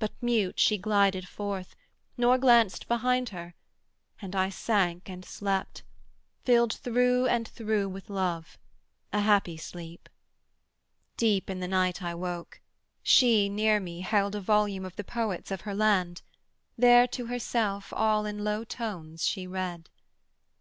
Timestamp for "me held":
13.78-14.34